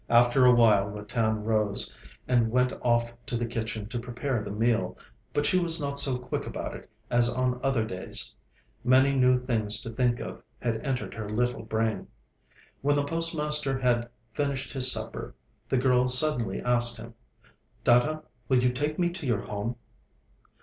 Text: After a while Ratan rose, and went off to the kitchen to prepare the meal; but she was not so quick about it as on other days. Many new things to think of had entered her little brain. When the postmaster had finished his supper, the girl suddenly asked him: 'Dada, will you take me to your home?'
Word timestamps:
After 0.09 0.47
a 0.47 0.51
while 0.51 0.87
Ratan 0.87 1.43
rose, 1.43 1.95
and 2.27 2.49
went 2.49 2.73
off 2.81 3.13
to 3.27 3.37
the 3.37 3.45
kitchen 3.45 3.85
to 3.89 3.99
prepare 3.99 4.41
the 4.43 4.49
meal; 4.49 4.97
but 5.31 5.45
she 5.45 5.59
was 5.59 5.79
not 5.79 5.99
so 5.99 6.17
quick 6.17 6.47
about 6.47 6.75
it 6.75 6.89
as 7.11 7.29
on 7.29 7.59
other 7.61 7.85
days. 7.85 8.33
Many 8.83 9.13
new 9.13 9.37
things 9.39 9.79
to 9.83 9.91
think 9.91 10.19
of 10.19 10.41
had 10.59 10.83
entered 10.83 11.13
her 11.13 11.29
little 11.29 11.61
brain. 11.61 12.07
When 12.81 12.95
the 12.95 13.03
postmaster 13.05 13.77
had 13.77 14.09
finished 14.33 14.73
his 14.73 14.91
supper, 14.91 15.35
the 15.69 15.77
girl 15.77 16.07
suddenly 16.07 16.63
asked 16.63 16.97
him: 16.97 17.13
'Dada, 17.83 18.23
will 18.49 18.57
you 18.57 18.71
take 18.73 18.97
me 18.97 19.11
to 19.11 19.27
your 19.27 19.41
home?' 19.41 19.75